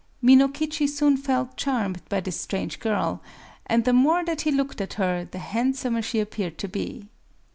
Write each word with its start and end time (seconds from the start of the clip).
Minokichi 0.23 0.87
soon 0.89 1.15
felt 1.15 1.55
charmed 1.57 2.01
by 2.09 2.21
this 2.21 2.41
strange 2.41 2.79
girl; 2.79 3.21
and 3.67 3.85
the 3.85 3.93
more 3.93 4.25
that 4.25 4.41
he 4.41 4.51
looked 4.51 4.81
at 4.81 4.93
her, 4.95 5.27
the 5.29 5.37
handsomer 5.37 6.01
she 6.01 6.19
appeared 6.19 6.57
to 6.57 6.67
be. 6.67 7.07